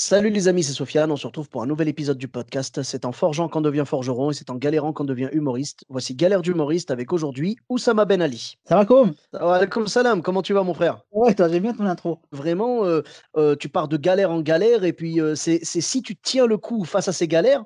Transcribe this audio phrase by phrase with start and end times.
[0.00, 1.10] Salut les amis, c'est Sofiane.
[1.10, 2.84] On se retrouve pour un nouvel épisode du podcast.
[2.84, 5.84] C'est en forgeant qu'on devient forgeron et c'est en galérant qu'on devient humoriste.
[5.88, 8.58] Voici Galère d'humoriste avec aujourd'hui Oussama Ben Ali.
[8.64, 11.00] Ça va comme Alaikum salam, comment tu vas mon frère?
[11.10, 12.20] Ouais, toi, j'aime bien ton intro.
[12.30, 13.02] Vraiment, euh,
[13.36, 16.46] euh, tu pars de galère en galère et puis euh, c'est c'est si tu tiens
[16.46, 17.64] le coup face à ces galères,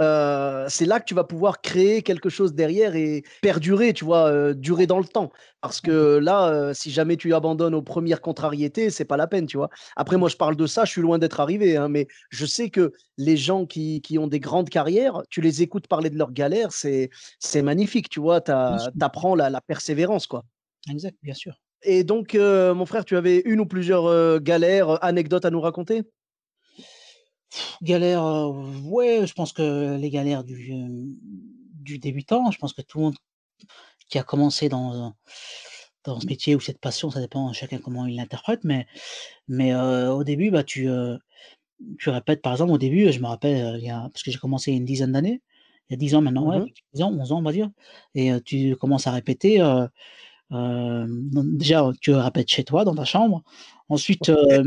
[0.00, 4.28] euh, c'est là que tu vas pouvoir créer quelque chose derrière et perdurer, tu vois,
[4.28, 5.30] euh, durer dans le temps.
[5.60, 9.46] Parce que là, euh, si jamais tu abandonnes aux premières contrariétés, c'est pas la peine,
[9.46, 9.70] tu vois.
[9.96, 12.70] Après, moi, je parle de ça, je suis loin d'être arrivé, hein, mais je sais
[12.70, 16.32] que les gens qui, qui ont des grandes carrières, tu les écoutes parler de leurs
[16.32, 17.10] galères, c'est
[17.62, 18.92] magnifique, tu vois, tu Bien sûr.
[19.00, 20.44] apprends la, la persévérance, quoi.
[20.88, 21.60] Exact, bien sûr.
[21.82, 26.02] Et donc, mon frère, tu avais une ou plusieurs galères, anecdotes à nous raconter?
[27.82, 28.52] Galère, euh,
[28.84, 30.72] ouais, je pense que les galères du,
[31.74, 33.16] du débutant, je pense que tout le monde
[34.08, 35.14] qui a commencé dans,
[36.04, 38.86] dans ce métier ou cette passion, ça dépend chacun comment il l'interprète, mais,
[39.48, 41.16] mais euh, au début, bah, tu, euh,
[41.98, 44.38] tu répètes, par exemple, au début, je me rappelle, il y a, parce que j'ai
[44.38, 45.42] commencé il y a une dizaine d'années,
[45.90, 46.70] il y a 10 ans maintenant, ouais, Mhm.
[46.94, 47.70] 10 ans, 11 ans, on va dire,
[48.14, 49.60] et euh, tu commences à répéter.
[50.50, 53.42] déjà, tu répètes chez toi, dans ta chambre.
[53.88, 54.62] Ensuite, euh,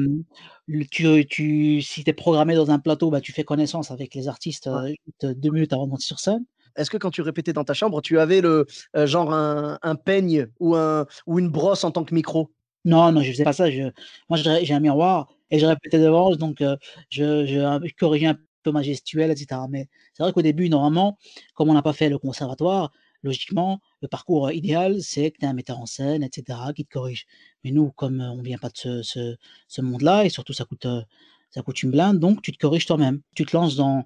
[0.91, 4.27] tu, tu, si tu es programmé dans un plateau, bah, tu fais connaissance avec les
[4.27, 4.95] artistes Ouais.
[5.23, 6.45] euh, deux minutes avant de monter sur scène.
[6.75, 9.95] Est-ce que quand tu répétais dans ta chambre, tu avais le euh, genre un, un
[9.95, 12.51] peigne ou, un, ou une brosse en tant que micro?
[12.85, 13.71] Non, non, je faisais pas ça.
[13.71, 13.83] Je,
[14.29, 16.75] moi, j'ai un miroir et je répétais devant, donc je,
[17.09, 17.45] je,
[17.83, 19.61] je corrigeais un peu ma gestuelle, etc.
[19.69, 21.17] Mais c'est vrai qu'au début, normalement,
[21.55, 22.91] comme on n'a pas fait le conservatoire,
[23.23, 26.89] logiquement, le parcours idéal, c'est que tu as un metteur en scène, etc., qui te
[26.91, 27.25] corrige.
[27.63, 31.01] Mais nous, comme euh, on vient pas de ce, monde-là, et surtout ça coûte, euh,
[31.49, 33.21] ça coûte une blinde, donc tu te corriges toi-même.
[33.35, 34.05] Tu te lances dans,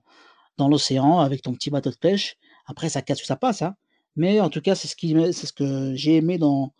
[0.57, 2.37] dans l'océan avec ton petit bateau de pêche.
[2.65, 3.75] Après, ça casse ou ça passe, hein.
[4.17, 6.73] Mais en tout cas, c'est ce que j'ai aimé dans,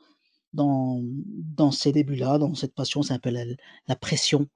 [0.54, 3.46] dans, dans ces débuts-là, dans cette passion, c'est un peu la,
[3.88, 4.48] la pression.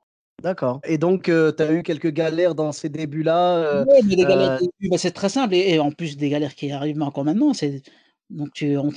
[0.45, 0.79] D'accord.
[0.87, 4.59] Et donc, tu as eu quelques galères dans ces débuts-là euh, Ouais, mais les galères
[4.61, 5.55] euh, bah, c'est très simple.
[5.55, 7.81] Et, et en plus des galères qui arrivent encore maintenant, c'est
[8.29, 8.91] donc tu, on,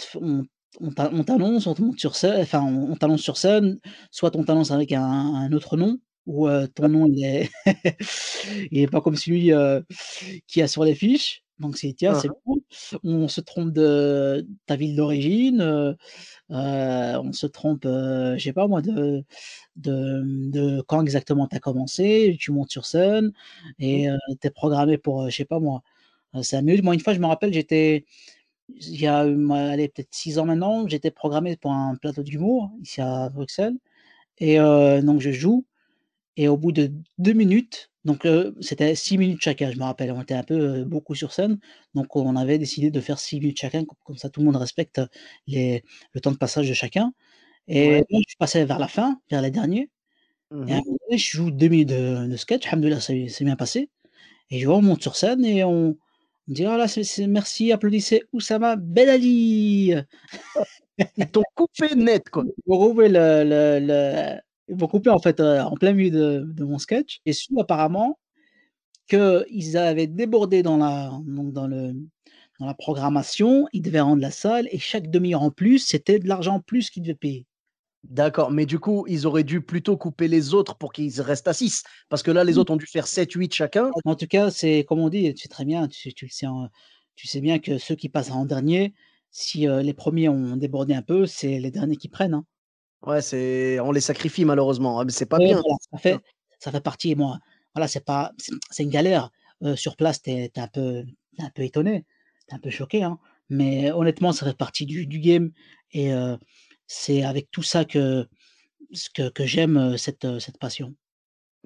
[0.92, 3.78] t'annonce, on te monte sur scène, enfin on, on t'annonce sur scène,
[4.10, 7.50] soit on t'annonce avec un, un autre nom, ou euh, ton nom il est,
[8.70, 9.81] il est pas comme celui euh,
[10.47, 11.42] qui a sur les fiches.
[11.60, 12.56] Donc c'est tiens, c'est bon.
[13.04, 15.92] On se trompe de ta ville d'origine, euh,
[16.52, 19.24] euh, on se trompe, euh, je sais pas moi, de,
[19.76, 23.32] de, de quand exactement tu as commencé, tu montes sur scène
[23.78, 24.08] et
[24.41, 25.82] tu es programmé pour, euh, je sais pas moi,
[26.36, 26.84] euh, 5 minutes.
[26.84, 28.04] Moi, une fois, je me rappelle, j'étais,
[28.69, 33.00] il y a allez, peut-être 6 ans maintenant, j'étais programmé pour un plateau d'humour ici
[33.00, 33.76] à Bruxelles.
[34.38, 35.66] Et euh, donc, je joue.
[36.36, 40.10] Et au bout de deux minutes, donc euh, c'était six minutes chacun, je me rappelle,
[40.12, 41.58] on était un peu euh, beaucoup sur scène,
[41.94, 44.56] donc on avait décidé de faire six minutes chacun, comme, comme ça tout le monde
[44.56, 45.00] respecte
[45.46, 47.12] les, le temps de passage de chacun.
[47.69, 48.04] Et Ouais.
[48.10, 49.91] moi, je passais vers la fin, vers les derniers,
[50.66, 50.84] et à un Mhm.
[50.86, 53.91] moment donné, je joue deux minutes de, de sketch, alhamdoulilah, ça c'est bien passé.
[54.50, 55.96] Et je vois, on monte sur scène et on, on
[56.48, 56.86] me dit, ah là,
[57.28, 59.94] merci, applaudissez Oussama Ben Ali.
[61.16, 62.44] Ils t'ont coupé net, quoi.
[62.56, 66.10] Ils m'ont coupé le, le, le- ils m'ont coupé en fait euh, en plein milieu
[66.10, 67.20] de, de mon sketch.
[67.26, 68.18] Et su apparemment
[69.08, 71.92] qu'ils avaient débordé dans la, donc dans le,
[72.60, 76.28] dans la programmation, ils devaient rendre la salle et chaque demi-heure en plus, c'était de
[76.28, 77.46] l'argent en plus qu'ils devaient payer.
[78.04, 78.50] D'accord.
[78.50, 81.82] Mais du coup, ils auraient dû plutôt couper les autres pour qu'ils restent à 6.
[82.08, 83.90] Parce que là, les autres ont dû faire 7, 8 chacun.
[84.04, 86.30] En tout cas, c'est comme on dit, tu sais très bien, tu, sais- tu le
[86.30, 86.68] sais, en-
[87.16, 88.94] tu sais bien que ceux qui passent en dernier,
[89.30, 92.34] si euh, les premiers ont débordé un peu, c'est les derniers qui prennent.
[92.34, 92.44] hein.
[93.06, 94.98] Ouais, c'est on les sacrifie malheureusement.
[95.00, 95.60] Ah, Mais c'est pas Ouais, bien.
[95.60, 96.19] voilà, ça fait,
[96.58, 97.38] ça fait partie, moi,
[97.75, 98.32] voilà, c'est pas,
[98.70, 99.31] c'est une galère.
[99.64, 101.05] Euh, sur place, t'es es un peu,
[101.38, 102.05] un peu étonné,
[102.46, 103.19] t'es un peu choqué, hein.
[103.50, 105.52] Mais honnêtement, ça fait partie du, du game
[105.93, 106.37] et euh,
[106.87, 108.28] c'est avec tout ça que,
[108.93, 110.94] ce que, que j'aime cette, euh, cette passion.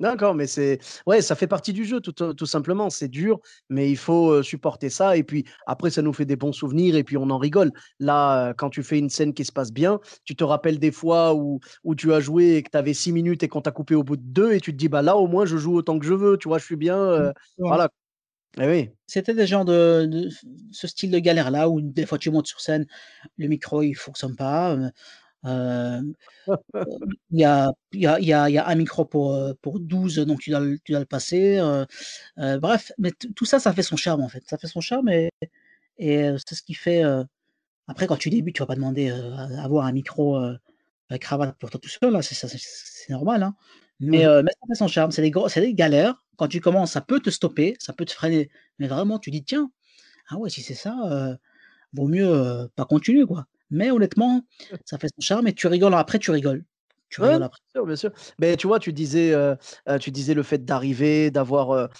[0.02, 2.90] D'accord, mais c'est ouais, ça fait partie du jeu tout, simplement.
[2.90, 3.38] C'est dur,
[3.70, 5.16] mais il faut supporter ça.
[5.16, 7.70] Et puis après, ça nous fait des bons souvenirs et puis on en rigole.
[8.00, 11.34] Là, quand tu fais une scène qui se passe bien, tu te rappelles des fois
[11.36, 13.94] où, où tu as joué et que tu avais six minutes et qu'on t'a coupé
[13.94, 16.00] au bout de deux et tu te dis, bah là, au moins, je joue autant
[16.00, 16.36] que je veux.
[16.36, 16.98] Tu vois, je suis bien.
[16.98, 17.76] euh, Voilà.
[17.76, 17.88] voilà.
[18.60, 18.90] Eh oui.
[19.06, 20.28] C'était des genres de, de
[20.72, 22.86] ce style de galère-là où des fois tu montes sur scène,
[23.38, 24.90] le micro il fonctionne pas, Euh,
[25.44, 26.14] il
[27.32, 30.50] y, a, y, a, y, a, y, a, un micro pour, pour 12, donc tu
[30.50, 31.58] dois, tu dois le passer.
[31.58, 34.44] Euh, bref, mais tout ça, ça fait son charme en fait.
[34.46, 35.30] Ça fait son charme et,
[35.98, 37.02] et c'est ce qui fait.
[37.88, 40.36] après, quand tu débutes, tu vas pas demander à avoir un micro
[41.10, 43.42] avec cravate pour toi tout seul, là, c'est normal.
[43.42, 43.54] Hein.
[44.00, 44.42] Mais, mmh.
[44.42, 45.10] mais ça fait son charme.
[45.10, 46.24] C'est des, des galères.
[46.36, 48.50] Quand tu commences, ça peut te stopper, ça peut te freiner.
[48.78, 49.70] Mais vraiment, tu dis, tiens,
[50.28, 51.36] ah ouais, si c'est ça,
[51.92, 53.46] vaut mieux pas continuer, quoi.
[53.72, 54.42] Mais honnêtement,
[54.84, 56.64] ça fait son charme et tu rigoles après, tu rigoles.
[57.08, 57.58] Tu rigoles après.
[57.74, 58.10] Bien sûr, bien sûr.
[58.38, 59.34] Mais tu vois, tu disais,
[60.00, 61.90] tu disais le fait d'arriver, d'avoir.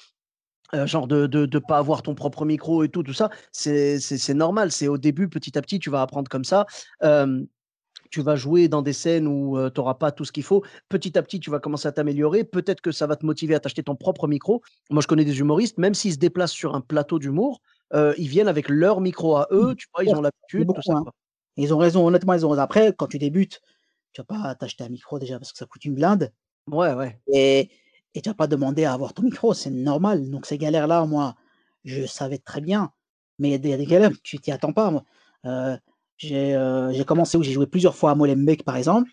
[0.73, 4.35] genre de ne de, de pas avoir ton propre micro et tout, tout ça, c'est
[4.35, 4.71] normal.
[4.73, 6.67] C'est au début, petit à petit, tu vas apprendre comme ça.
[8.11, 10.63] tu vas jouer dans des scènes où tu n'auras pas tout ce qu'il faut.
[10.89, 12.45] Petit à petit, tu vas commencer à t'améliorer.
[12.45, 14.63] Peut-être que ça va te motiver à t'acheter ton propre micro.
[14.91, 17.61] Moi, je connais des humoristes, même s'ils se déplacent sur un plateau d'humour,
[17.95, 19.73] ils viennent avec leur micro à eux.
[19.73, 19.77] Mmh.
[19.77, 20.71] Tu vois, ils ont l'habitude.
[20.89, 21.05] Hein.
[21.57, 22.63] Ils ont raison, honnêtement, ils ont raison.
[22.63, 23.61] Après, quand tu débutes,
[24.13, 26.33] tu vas pas t'acheter un micro déjà parce que ça coûte une blinde.
[26.71, 27.19] Ouais, ouais.
[27.33, 27.71] Et,
[28.15, 30.31] et tu vas pas demander à avoir ton micro, c'est normal.
[30.31, 31.35] Donc ces galères-là, moi,
[31.85, 32.93] je savais très bien.
[33.39, 34.91] Mais il y a des, galères, tu t'y attends pas.
[34.91, 35.05] Moi.
[35.47, 35.77] Euh,
[36.19, 39.11] j'ai commencé où j'ai joué plusieurs fois à Molenbeek, par exemple,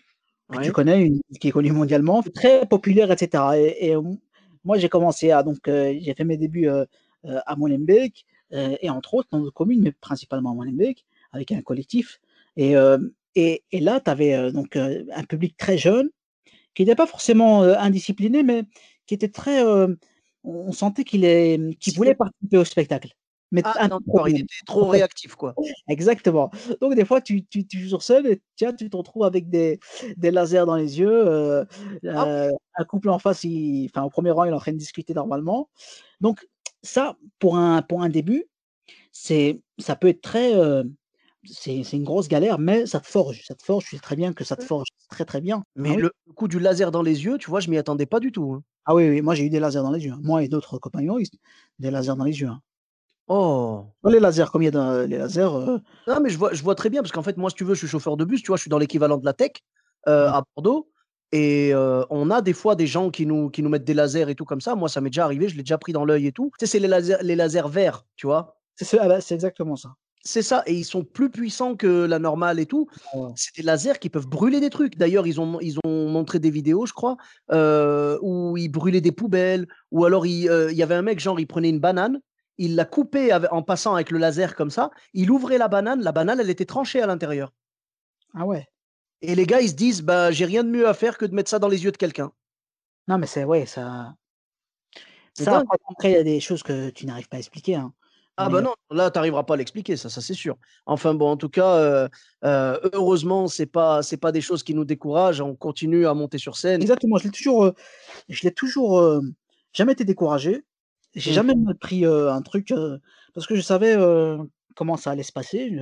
[0.52, 3.44] que tu connais, une, qui est connue mondialement, très populaire, etc.
[3.80, 3.94] Et,
[4.62, 6.68] moi, j'ai commencé à, donc, j'ai fait mes débuts
[7.24, 12.20] à Molenbeek, et entre autres dans nos communes, mais principalement à Molenbeek, avec un collectif.
[12.56, 12.74] Et,
[13.34, 16.10] et, et, là, tu avais donc un public très jeune,
[16.74, 18.64] qui n'était pas forcément indiscipliné, mais
[19.06, 19.62] qui était très.
[20.44, 21.22] on sentait qu'il
[21.80, 23.14] qu voulait participer au spectacle.
[23.52, 25.54] Mais ah, non, il était trop réactif, quoi.
[25.88, 26.50] Exactement.
[26.80, 29.50] Donc, des fois, tu, tu, tu joues sur scène et tiens, tu te retrouves avec
[29.50, 29.80] des,
[30.16, 31.10] des lasers dans les yeux.
[31.10, 31.64] Euh,
[32.08, 34.76] ah un couple en face, il, enfin, au premier rang, il est en train de
[34.78, 35.68] discuter normalement.
[36.20, 36.46] Donc,
[36.82, 38.46] ça, pour un, pour un début,
[39.10, 40.54] c'est, ça peut être très,
[41.44, 43.42] c'est une grosse galère, mais ça te forge.
[43.46, 45.62] Ça te forge, je sais très bien que ça te forge très très bien.
[45.76, 48.20] Mais ah le coup du laser dans les yeux, tu vois, je m'y attendais pas
[48.20, 48.52] du tout.
[48.52, 48.62] Hein.
[48.84, 50.12] Ah oui, oui, moi j'ai eu des lasers dans les yeux.
[50.12, 50.20] Hein.
[50.22, 51.18] Moi et d'autres compagnons,
[51.78, 52.48] des lasers dans les yeux.
[52.48, 52.60] Hein.
[53.32, 55.54] Oh Les lasers, comme il y a dans les lasers.
[55.54, 55.78] Euh
[56.08, 57.74] non, mais je vois, je vois très bien, parce qu'en fait, moi, si tu veux,
[57.74, 59.52] je suis chauffeur de bus, tu vois, je suis dans l'équivalent de la tech
[60.08, 60.90] euh, à Bordeaux.
[61.30, 64.28] Et euh, on a des fois des gens qui nous, qui nous mettent des lasers
[64.28, 64.74] et tout comme ça.
[64.74, 66.50] Moi, ça m'est déjà arrivé, je l'ai déjà pris dans l'œil et tout.
[66.58, 68.56] Tu sais, c'est les lasers, les lasers verts, tu vois?
[68.74, 69.90] C'est ah bah, exactement ça.
[70.22, 72.88] C'est ça, et ils sont plus puissants que la normale et tout.
[73.36, 74.98] C'est des lasers qui peuvent brûler des trucs.
[74.98, 77.16] D'ailleurs, ils ont, ils ont montré des vidéos, je crois,
[77.52, 81.40] euh, où ils brûlaient des poubelles, ou alors euh, il, y avait un mec, genre,
[81.40, 82.20] il prenait une banane,
[82.58, 86.12] il la coupait en passant avec le laser comme ça, il ouvrait la banane, la
[86.12, 87.54] banane, elle était tranchée à l'intérieur.
[88.34, 88.66] Ah ouais.
[89.22, 91.34] Et les gars, ils se disent, bah, j'ai rien de mieux à faire que de
[91.34, 92.30] mettre ça dans les yeux de quelqu'un.
[93.08, 94.14] Non, mais c'est, ouais, ça.
[95.32, 97.76] Ça, après, il y a des choses que tu n'arrives pas à expliquer.
[97.76, 97.94] Hein.
[98.40, 100.56] Ah bah non, là, tu n'arriveras pas à l'expliquer, ça, ça c'est sûr.
[100.86, 102.08] Enfin bon, en tout cas, euh,
[102.44, 105.40] euh, heureusement, c'est pas c'est pas des choses qui nous découragent.
[105.40, 106.80] On continue à monter sur scène.
[106.80, 107.72] Exactement, je l'ai toujours, euh,
[108.28, 109.22] je l'ai toujours
[109.72, 110.64] jamais été découragé.
[111.14, 112.72] J'ai jamais pris un truc
[113.34, 113.96] parce que je savais
[114.74, 115.76] comment ça allait se passer.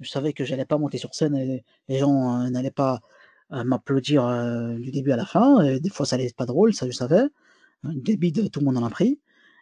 [0.00, 3.00] Je, savais que j'allais pas monter sur scène et les gens n'allaient pas
[3.50, 4.28] m'applaudir
[4.78, 5.62] du début à la fin.
[5.62, 7.24] Et des fois, ça allait être pas drôle, ça je savais.
[7.84, 9.18] Débit de tout le monde en a pris.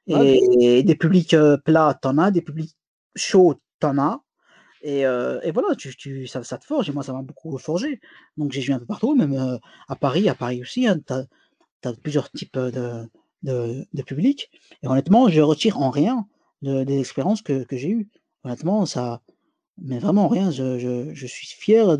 [0.06, 2.76] Et des publics plats, t'en as, des publics
[3.14, 4.22] chauds, t'en as.
[4.82, 6.88] Et, et, voilà, tu, tu, ça, te forge.
[6.88, 8.00] Et moi, ça m'a beaucoup forgé.
[8.36, 9.58] Donc, j'ai joué un peu partout, même
[9.88, 10.86] à Paris, à Paris aussi.
[10.86, 13.08] Hein, tu as, plusieurs types de,
[13.42, 14.50] de, de publics.
[14.82, 16.26] Et honnêtement, je retire en rien
[16.62, 18.08] de, des expériences que, que j'ai eues.
[18.44, 19.22] Honnêtement, ça.
[19.78, 20.50] Mais vraiment rien.
[20.50, 21.98] Je, je, je suis fier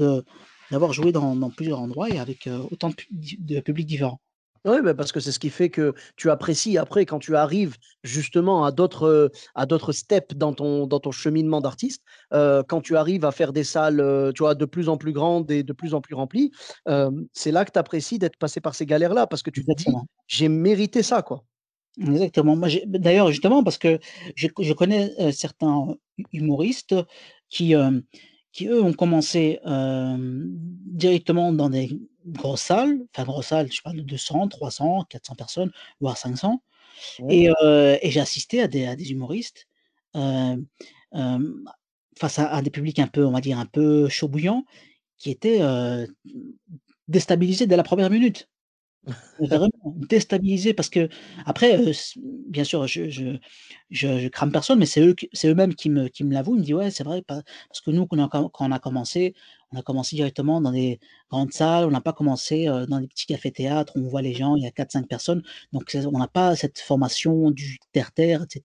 [0.70, 4.20] d'avoir joué dans, plusieurs endroits et avec autant de publics différents.
[4.66, 7.76] Oui, bah, parce que c'est ce qui fait que tu apprécies après quand tu arrives
[8.02, 13.24] justement à d'autres à d'autres steps dans ton dans ton cheminement d'artiste, quand tu arrives
[13.24, 16.00] à faire des salles, tu vois, de plus en plus grandes et de plus en
[16.00, 16.50] plus remplies,
[17.32, 19.86] c'est là que tu apprécies d'être passé par ces galères-là parce que tu te dis
[20.26, 21.44] j'ai mérité ça quoi.
[22.00, 22.56] Exactement.
[22.56, 23.98] Moi, d'ailleurs, justement, parce que
[24.36, 25.96] je, je connais certains
[26.32, 26.94] humoristes
[27.50, 27.74] qui,
[28.56, 31.90] qui, eux, ont commencé directement dans des
[32.26, 35.70] grosses salles, enfin grosses salles, je parle de 200, 300, 400 personnes,
[36.00, 36.62] voire 500.
[37.28, 39.68] Et, et j'ai assisté à des, à des humoristes
[42.18, 44.64] face à, des publics un peu, on va dire, un peu chaud bouillant,
[45.18, 45.60] qui étaient
[47.08, 48.48] déstabilisés dès la première minute.
[49.38, 51.08] Vraiment déstabilisé parce que
[51.44, 51.78] après,
[52.48, 53.38] bien sûr, je,
[53.90, 56.56] je, crame personne, mais c'est eux, c'est eux-mêmes qui me, qui me l'avouent.
[56.56, 58.18] Ils me disent ouais, c'est vrai, parce que nous, quand
[58.58, 59.34] on, a, commencé,
[59.72, 60.98] on a commencé directement dans des
[61.30, 61.84] grandes salles.
[61.84, 64.70] On n'a pas commencé dans des petits cafés-théâtres on voit les gens, il y a
[64.70, 65.42] 4-5 personnes.
[65.72, 68.64] Donc on n'a pas cette formation du terre-terre, etc.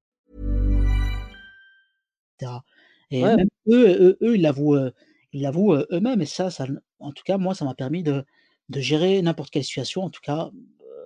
[2.41, 2.63] Etc.
[3.11, 3.35] Et Ouais.
[3.37, 4.91] même eux, eux, eux, ils l'avouent, euh,
[5.33, 6.21] ils l'avouent euh, eux-mêmes.
[6.21, 6.65] Et ça, ça,
[6.99, 8.23] en tout cas, moi, ça m'a permis de,
[8.69, 10.03] de gérer n'importe quelle situation.
[10.03, 10.49] En tout cas,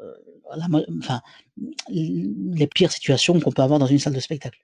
[0.03, 0.13] euh,
[0.55, 1.21] la mo- enfin,
[1.89, 4.59] les pires situations qu'on peut avoir dans une salle de spectacle.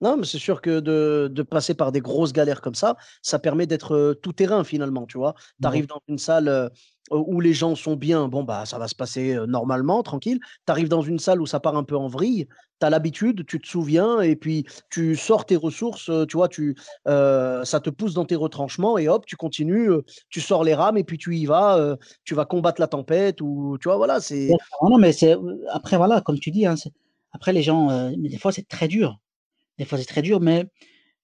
[0.00, 3.38] Non, mais c'est sûr que de, de passer par des grosses galères comme ça, ça
[3.38, 5.34] permet d'être tout terrain finalement, tu vois?
[5.60, 6.70] Tu arrives dans une salle
[7.10, 10.40] où les gens sont bien, bon, bah ça va se passer normalement, tranquille.
[10.66, 12.46] Tu arrives dans une salle où ça part un peu en vrille,
[12.80, 16.74] tu as l'habitude, tu te souviens, et puis tu sors tes ressources, tu vois, tu,
[17.06, 19.90] ça te pousse dans tes retranchements, et hop, tu continues,
[20.30, 23.76] tu sors les rames, et puis tu y vas, tu vas combattre la tempête, ou
[23.80, 24.50] tu vois, voilà, c'est.
[24.82, 25.36] Non, mais c'est
[25.70, 26.74] après voilà, comme tu dis, hein,
[27.32, 29.18] après les gens, mais des fois c'est très dur.
[29.78, 30.66] Des fois c'est très dur, mais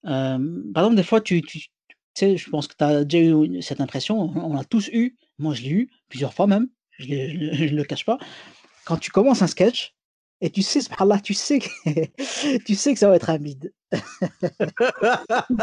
[0.03, 0.39] par
[0.77, 1.69] exemple des fois tu, tu,
[2.15, 5.55] sais, je pense que tu as déjà eu cette impression, on l'a tous eu, moi
[5.55, 6.69] je l'ai eu plusieurs fois même,
[6.99, 8.19] je ne le cache pas.
[8.85, 9.95] Quand tu commences un sketch
[10.41, 11.69] et tu sais, subhanallah, tu sais que
[12.65, 13.73] tu sais que ça va être un bide.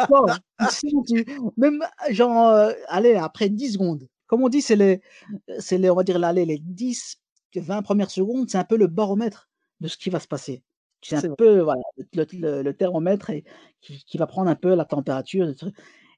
[0.09, 0.25] Bon,
[0.59, 1.25] tu sais, tu-
[1.57, 5.01] même genre, euh, allez, après 10 secondes, comme on dit, c'est les,
[5.59, 7.17] c'est les, on va dire, allez, les 10,
[7.55, 10.63] 20 premières secondes, c'est un peu le baromètre de ce qui va se passer.
[11.01, 11.35] C'est un vrai.
[11.37, 11.81] peu voilà,
[12.13, 13.43] le, le- le thermomètre et,
[13.81, 15.47] qui, qui va prendre un peu la température.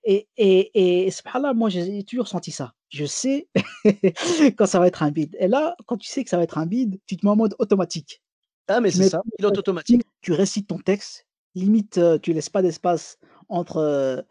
[0.03, 2.73] Et, et, et subhanallah, moi j'ai toujours senti ça.
[2.89, 3.47] Je sais
[4.57, 5.35] quand ça va être un bide.
[5.39, 7.35] Et là, quand tu sais que ça va être un bide, tu te mets en
[7.35, 8.21] mode automatique.
[8.67, 10.03] Ah, mais c'est ça, pilote automatique.
[10.21, 14.21] tu récites ton texte, limite euh, tu laisses pas d'espace entre, euh,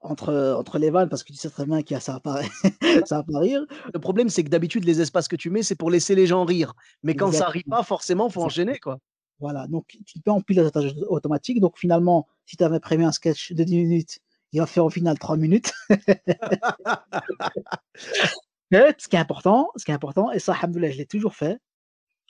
[0.00, 2.40] entre, euh, entre les vannes parce que tu sais très bien que ça va pas,
[3.06, 3.66] ça va pas rire.
[3.92, 6.44] Le problème, c'est que d'habitude, les espaces que tu mets, c'est pour laisser les gens
[6.44, 6.74] rire.
[7.02, 7.76] Mais quand ça rit Exactement.
[7.76, 8.64] pas, forcément, faut Exactement.
[8.64, 8.98] enchaîner, quoi.
[9.40, 11.60] Voilà, donc tu te mets en pilotage automatique.
[11.60, 14.18] Donc finalement, si tu avais prévu un sketch de 10 minutes,
[14.52, 15.72] il va faire au final 3 minutes.
[18.72, 21.58] Ce qui est important, ce qui est important, et ça, alhamdoulilah, je l'ai toujours fait,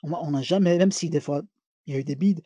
[0.03, 1.41] on n'a jamais, même si des fois
[1.87, 2.41] il y a eu des bides,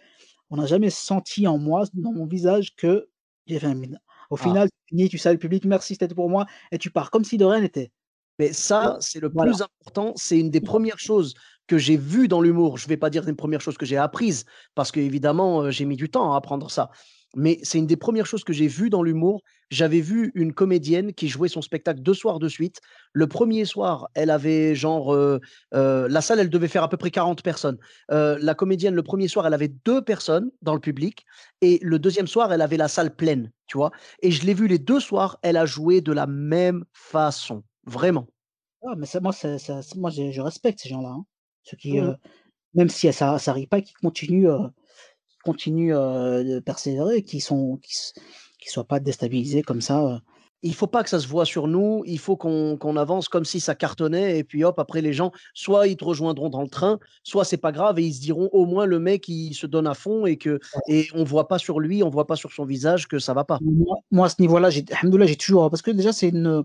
[0.52, 3.10] on n'a jamais senti en moi, dans mon visage, que
[3.48, 4.00] j'ai fait un bide.
[4.32, 4.38] Au Ah.
[4.38, 7.26] final, tu finis, tu salues le public, merci, c'était pour moi, et tu pars comme
[7.26, 7.92] si de rien n'était.
[8.40, 9.36] Mais ça, c'est le Voilà.
[9.36, 10.14] plus important.
[10.18, 11.36] C'est une des premières choses
[11.68, 12.78] que j'ai vues dans l'humour.
[12.78, 14.46] Je vais pas dire une première chose que j'ai apprises,
[14.76, 16.92] parce que évidemment, euh, j'ai mis du temps à apprendre ça.
[17.38, 19.42] Mais c'est une des premières choses que j'ai vues dans l'humour.
[19.70, 22.80] J'avais vu une comédienne qui jouait son spectacle deux soirs de suite.
[23.12, 25.14] Le premier soir, elle avait genre.
[25.14, 25.40] euh,
[25.74, 27.78] euh, la salle, elle devait faire à peu près 40 personnes.
[28.10, 31.26] La comédienne, le premier soir, elle avait deux personnes dans le public.
[31.62, 33.92] Et le deuxième soir, elle avait la salle pleine, tu vois.
[34.22, 37.64] Et je l'ai vu les deux soirs, elle a joué de la même façon.
[37.86, 38.28] Vraiment.
[38.84, 41.10] Ah, mais moi je, je respecte ces gens-là.
[41.10, 41.26] hein.
[41.66, 42.10] Ceux qui, Mhm.
[42.10, 42.14] euh,
[42.76, 44.68] même si ça ça rit pas, qui continuent, euh,
[45.58, 50.22] qui euh, de persévérer, qui sont, qui, soient pas déstabilisés comme ça.
[50.64, 53.46] Il faut pas que ça se voit sur nous, il faut qu'on qu'on avance comme
[53.46, 56.70] si ça cartonnait et puis hop, après les gens, soit ils te rejoindront dans le
[56.70, 59.68] train, soit c'est pas grave et ils se diront au moins le mec il se
[59.68, 62.52] donne à fond et que et on voit pas sur lui, on voit pas sur
[62.52, 63.60] son visage que ça va pas.
[64.12, 64.84] Moi, à ce niveau-là, j'ai,
[65.36, 66.64] toujours, parce que déjà c'est une,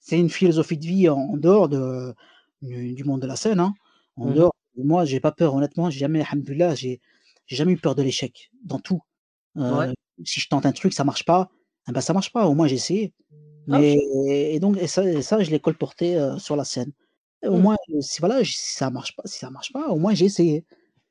[0.00, 2.12] c'est une philosophie de vie en, en dehors de,
[2.60, 3.60] du, du monde de la scène.
[3.60, 3.72] hein.
[4.18, 4.34] En Mhm.
[4.34, 5.54] dehors, moi, j'ai pas peur.
[5.54, 7.00] Honnêtement, j'ai jamais, alhamdoulilah, j'ai,
[7.46, 9.00] jamais eu peur de l'échec dans tout.
[9.56, 9.94] Euh, Ouais.
[10.24, 11.50] Si je tente un truc, ça marche pas,
[11.88, 12.46] eh ben ça marche pas.
[12.48, 13.14] Au moins j'ai essayé.
[13.70, 13.96] Ah, Mais
[14.28, 16.92] et donc et ça, et ça, je l'ai colporté euh, sur la scène.
[17.46, 17.62] Au Mhm.
[17.62, 20.26] moins, euh, si voilà, si ça marche pas, si ça marche pas, au moins j'ai
[20.26, 20.64] essayé.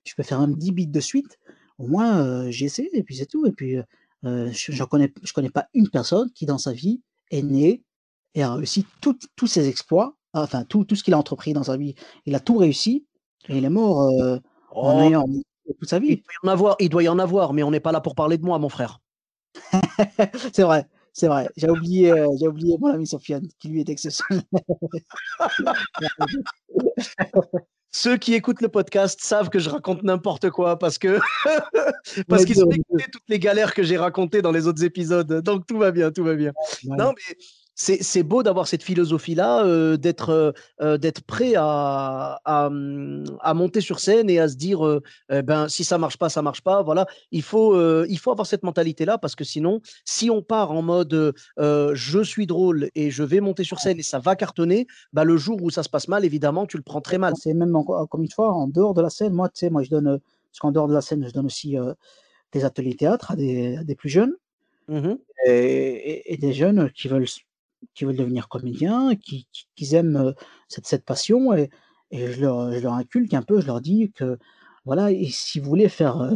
[0.06, 1.40] Je peux faire un 10 bits de suite.
[1.78, 3.46] Au moins euh, j'ai essayé et puis c'est tout.
[3.48, 3.78] Et puis
[4.24, 7.84] je, j'en connais, je connais pas une personne qui dans sa vie est née
[8.36, 11.64] et a réussi tout- tous ses exploits, enfin tout, tout ce qu'il a entrepris dans
[11.64, 11.96] sa vie.
[12.26, 13.06] Il a tout réussi
[13.50, 14.38] et il est mort euh,
[14.72, 15.26] en Oh, ayant
[15.80, 16.16] toute sa il vie.
[16.18, 18.16] doit y en avoir, il doit y en avoir, mais on n'est pas là pour
[18.16, 19.00] parler de moi, mon frère.
[20.54, 21.50] c'est vrai, c'est vrai.
[21.58, 24.44] J'ai oublié, euh, j'ai oublié mon ami Sofiane, qui lui est exceptionnel.
[27.92, 31.20] Ceux qui écoutent le podcast savent que je raconte n'importe quoi parce que
[32.28, 35.42] parce qu'ils ont écouté toutes les galères que j'ai racontées dans les autres épisodes.
[35.42, 36.52] Donc tout va bien, tout va bien.
[36.84, 37.38] Non, mais
[37.80, 43.54] c'est beau d'avoir cette philosophie-là, euh, d'être euh, euh, d'être prêt à, à, hum, à
[43.54, 46.42] monter sur scène et à se dire, euh, eh ben, si ça marche pas, ça
[46.42, 46.82] marche pas.
[46.82, 50.82] Voilà, il faut, il faut avoir cette mentalité-là parce que sinon, si on part en
[50.82, 55.24] mode je suis drôle et je vais monter sur scène et ça va cartonner, bah,
[55.24, 57.34] le jour où ça se passe mal, évidemment, tu le prends très mal.
[57.40, 59.84] C'est même encore, comme une fois, en dehors de la scène, moi, tu sais, moi,
[59.84, 60.20] je donne,
[60.52, 61.76] parce qu'en dehors de la scène, je donne aussi
[62.54, 64.34] des ateliers théâtre à des, à des plus jeunes
[64.90, 65.16] Mmh
[65.46, 67.28] et, et- et des jeunes qui veulent,
[67.94, 69.48] qui veulent devenir comédiens, qui,
[69.94, 70.34] aiment
[70.68, 71.54] cette, passion.
[71.54, 71.70] Et,
[72.12, 74.38] je, leur, je inculque un peu, je leur dis que
[74.86, 76.32] voilà, et si vous voulez faire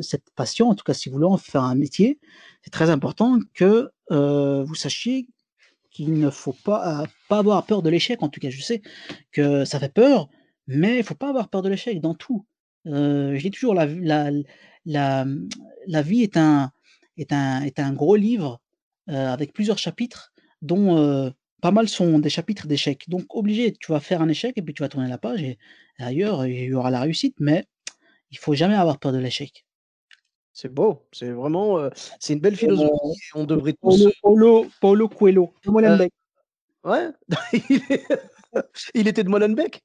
[0.00, 2.18] cette passion, en tout cas si vous voulez en faire un métier,
[2.62, 5.28] c'est très important que vous sachiez
[5.92, 8.22] qu'il ne faut pas, euh, pas avoir peur de l'échec.
[8.22, 8.82] En tout cas, je sais
[9.30, 10.28] que ça fait peur,
[10.66, 12.44] mais il faut pas avoir peur de l'échec dans tout.
[12.86, 13.86] Euh, je dis toujours, la,
[16.02, 16.72] vie est un,
[17.16, 18.60] est un, est un gros livre
[19.08, 20.31] avec plusieurs chapitres,
[20.62, 23.08] dont euh, pas mal sont des chapitres d'échecs.
[23.08, 25.58] Donc, obligé, tu vas faire un échec et puis tu vas tourner la page et
[25.98, 27.66] ailleurs, il y aura la réussite, mais
[28.30, 29.66] il faut jamais avoir peur de l'échec.
[30.54, 31.88] C'est beau, c'est vraiment, euh,
[32.20, 32.90] c'est une belle philosophie.
[33.34, 33.80] on devrait tous.
[33.98, 36.12] Paulo, Paulo, Paulo Coelho, de Molenbeek.
[36.84, 37.08] Ouais,
[37.70, 38.06] il, est-
[38.94, 39.82] il était de Molenbeek?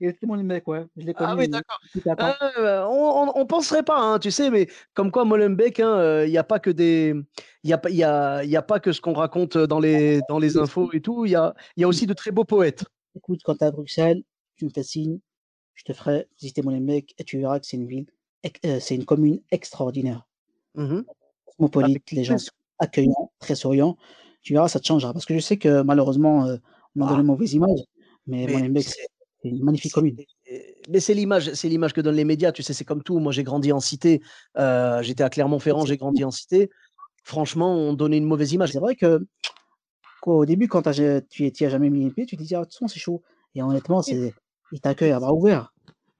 [0.00, 0.86] De Molenbeek, ouais.
[0.96, 1.30] Je l'ai connu.
[1.30, 1.78] Ah oui, il- d'accord.
[2.18, 5.92] Ah, euh, on, on, on penserait pas, hein, tu sais, mais comme quoi Molenbeek, hein,
[5.98, 7.14] euh, il n'y a pas que des,
[7.62, 9.56] il y a pas, il y a, il y a pas que ce qu'on raconte
[9.56, 11.26] dans les, dans les infos et tout.
[11.26, 12.84] Il y a, il y a aussi de très beaux poètes.
[13.14, 14.22] Écoute, quand tu es à Bruxelles,
[14.56, 15.18] tu me fais signe,
[15.74, 18.06] je te ferai visiter Molenbeek et tu verras que c'est une ville,
[18.66, 20.26] euh, c'est une commune extraordinaire.
[20.74, 21.04] Mhm.
[21.46, 23.96] Cosmopolite, les gens sont accueillants, très souriants.
[24.42, 25.12] Tu verras, ça te changera.
[25.12, 26.56] Parce que je sais que malheureusement, euh,
[26.96, 27.08] on m'a Ah.
[27.10, 27.80] donné une mauvaise image,
[28.26, 29.08] mais, Mais Molenbeek, c'est-
[29.42, 30.16] c'est une magnifique commune.
[30.88, 32.52] Mais c'est l'image, c'est l'image que donnent les médias.
[32.52, 33.18] Tu sais, c'est comme tout.
[33.18, 34.20] Moi, j'ai grandi en cité.
[34.56, 36.70] euh, J'étais à Clermont-Ferrand, j'ai grandi en cité.
[37.24, 38.72] Franchement, on donnait une mauvaise image.
[38.72, 39.26] C'est vrai que
[40.22, 41.02] qu'au début, quand tu
[41.40, 43.22] n'y as jamais mis les pieds, tu te dis, ah, de toute façon, c'est chaud.
[43.54, 44.34] Et honnêtement, c'est,
[44.72, 45.72] ils t'accueillent à bras ouverts.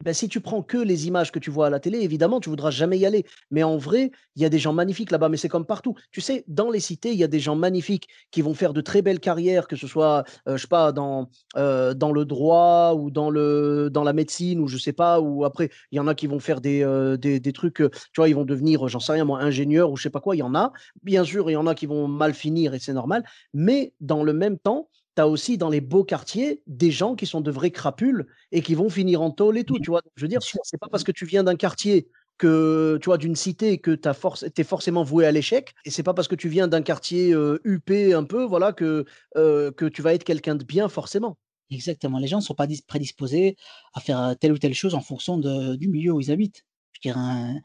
[0.05, 2.49] Ben, si tu prends que les images que tu vois à la télé, évidemment, tu
[2.51, 3.25] voudras jamais y aller.
[3.51, 5.97] Mais en vrai, il y a des gens magnifiques là-bas, mais c'est comme partout.
[6.13, 8.81] Tu sais, dans les cités, il y a des gens magnifiques qui vont faire de
[8.81, 13.11] très belles carrières, que ce soit, euh, je sais pas, dans, euh, le droit ou
[13.11, 16.39] dans, la médecine ou je sais pas, ou après, il y en a qui vont
[16.39, 17.17] faire des, euh,
[17.53, 20.21] trucs, tu vois, ils vont devenir, j'en sais rien, moi, ingénieur ou je sais pas
[20.21, 20.73] quoi, il y en a.
[21.03, 23.25] Bien sûr, il y en a qui vont mal finir et c'est normal.
[23.53, 27.27] Mais dans le même temps, tu as aussi dans les beaux quartiers des gens qui
[27.27, 30.03] sont de vrais crapules et qui vont finir en tôle et tout, tu vois.
[30.17, 33.35] Je veux dire, c'est pas parce que tu viens d'un quartier que tu vois d'une
[33.35, 36.49] cité que tu forc es forcément voué à l'échec et c'est pas parce que tu
[36.49, 39.05] viens d'un quartier euh, huppé un peu voilà que
[39.37, 41.37] euh, que tu vas être quelqu'un de bien forcément.
[41.71, 42.19] Exactement.
[42.19, 43.57] Les gens ne sont pas dis- prédisposés
[43.93, 46.65] à faire euh, telle ou telle chose en fonction de- du milieu où ils habitent.
[46.93, 47.57] Je dirais un,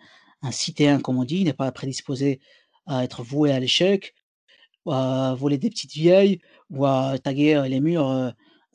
[0.41, 2.41] un citéen, comme on dit, n'est pas prédisposé
[2.85, 4.13] à être voué à l'échec,
[4.85, 8.29] ou à voler des petites vieilles, ou à taguer euh, les murs euh,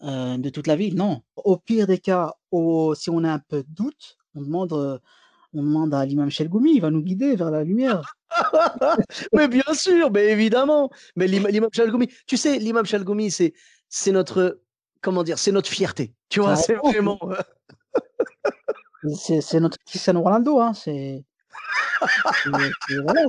[0.04, 0.94] euh, de toute la ville.
[0.96, 1.22] Non.
[1.36, 4.72] Au pire des cas, au- si on a un peu de doute, on demande,
[5.54, 8.14] on demande à l'imam Chelgoumi, il va nous guider vers la lumière.
[9.32, 10.90] mais bien sûr, mais évidemment.
[11.16, 13.54] Mais l'im- l'imam Chalgoumi, tu sais, l'imam Chalgoumi, c'est
[13.88, 14.60] c'est notre
[15.00, 16.12] comment dire, c'est notre fierté.
[16.28, 17.18] Tu vois, Ah, c'est oh, vraiment.
[19.14, 20.74] C'est notre Cristiano Ronaldo, hein.
[20.74, 21.24] C'est-
[23.04, 23.22] voilà,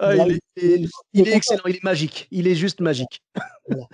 [0.00, 2.26] ah, il est, il- excellent, il est magique.
[2.30, 3.22] Il est juste magique.
[3.68, 3.86] Voilà.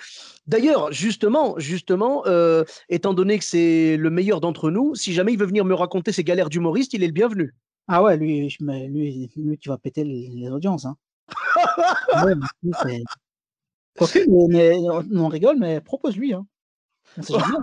[0.47, 5.39] D'ailleurs, justement, justement, euh, étant donné que c'est le meilleur d'entre nous, si jamais il
[5.39, 7.55] veut venir me raconter ses galères d'humoriste, il est le bienvenu.
[7.87, 10.87] Ah ouais, lui, je- mais lui, lui, tu vas péter les, les audiences.
[10.87, 10.97] Hein.
[12.25, 12.35] Ouais,
[14.49, 14.73] mais
[15.13, 16.33] on rigole, mais propose-lui.
[16.35, 16.47] Hein.
[17.29, 17.43] Jamais.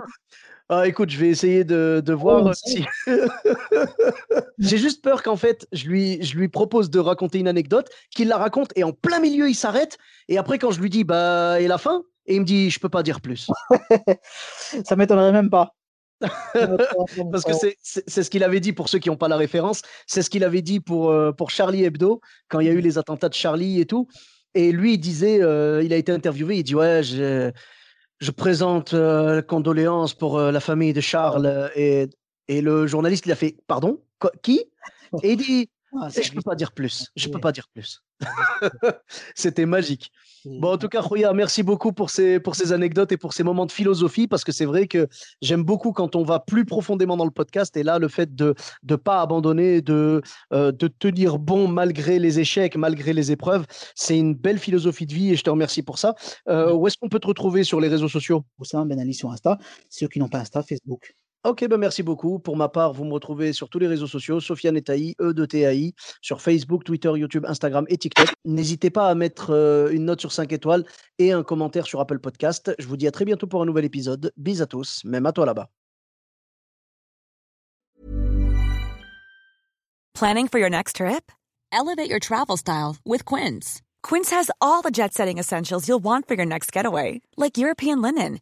[0.73, 2.86] Ah, écoute, je vais essayer de, de voir euh, si.
[4.58, 8.30] J'ai juste peur qu'en fait, je lui, je lui propose de raconter une anecdote, qu'il
[8.30, 9.97] la raconte et en plein milieu, il s'arrête.
[10.30, 12.04] Et après, quand je lui dis, bah, et la fin?
[12.25, 13.49] Et il me dit, je peux pas dire plus.
[14.86, 15.75] Ça m'étonnerait même pas.
[16.21, 19.82] Parce que c'est ce qu'il avait dit pour ceux qui n'ont pas la référence.
[20.08, 22.80] C'est ce qu'il avait dit pour, euh, pour Charlie Hebdo, quand il y a eu
[22.80, 24.08] les attentats de Charlie et tout.
[24.54, 27.01] Et lui, il disait, euh, il a été interviewé, il dit Ouais,
[28.22, 31.72] je, présente euh, condoléances pour euh, la famille de Charles.
[31.76, 32.08] Et,
[32.48, 34.00] et le journaliste, il a fait Pardon
[34.42, 34.66] Qui?
[35.24, 37.12] Et il dit Ah, Et Je peux juste- pas dire plus.
[37.15, 37.41] Je peux Ouais.
[37.41, 38.01] pas dire plus.
[39.36, 40.12] C'était magique.
[40.45, 43.43] Bon, en tout cas, Roya, merci beaucoup pour ces, pour ces anecdotes et pour ces
[43.43, 45.08] moments de philosophie, parce que c'est vrai que
[45.41, 47.75] j'aime beaucoup quand on va plus profondément dans le podcast.
[47.77, 50.21] Et là, le fait de ne pas abandonner, de,
[50.54, 55.13] euh, de tenir bon malgré les échecs, malgré les épreuves, c'est une belle philosophie de
[55.13, 56.15] vie et je te remercie pour ça.
[56.47, 58.43] Euh, où est-ce qu'on peut te retrouver sur les réseaux sociaux?
[58.60, 59.58] Oussama Ben Ali sur Insta.
[59.89, 61.13] Ceux qui n'ont pas Insta, Facebook.
[61.43, 62.38] Ok, ben merci beaucoup.
[62.38, 65.45] Pour ma part, vous me retrouvez sur tous les réseaux sociaux, Sofiane Etaï, E de
[65.45, 68.27] TAI, sur Facebook, Twitter, YouTube, Instagram et TikTok.
[68.45, 70.86] N'hésitez pas à mettre euh, une note sur 5 étoiles
[71.17, 72.75] et un commentaire sur Apple Podcast.
[72.77, 74.32] Je vous dis à très bientôt pour un nouvel épisode.
[74.38, 75.69] Bis à tous, même à toi là-bas.
[80.13, 81.32] Planning for your next trip?
[81.71, 83.82] Elevate your travel style with Quince.
[84.04, 88.01] Quince has all the jet setting essentials you'll want for your next getaway, like European
[88.01, 88.41] linen,